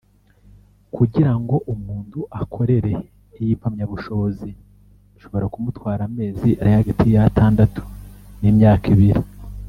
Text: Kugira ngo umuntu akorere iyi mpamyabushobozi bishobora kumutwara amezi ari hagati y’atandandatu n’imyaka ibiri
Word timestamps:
Kugira 0.95 1.31
ngo 1.39 1.55
umuntu 1.73 2.19
akorere 2.41 2.91
iyi 3.41 3.53
mpamyabushobozi 3.59 4.49
bishobora 5.13 5.45
kumutwara 5.53 6.01
amezi 6.09 6.49
ari 6.61 6.71
hagati 6.77 7.05
y’atandandatu 7.15 7.81
n’imyaka 8.41 8.85
ibiri 8.95 9.21